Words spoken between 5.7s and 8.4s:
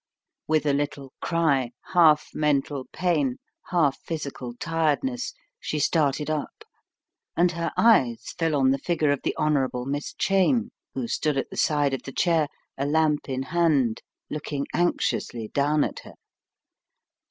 started up, and her eyes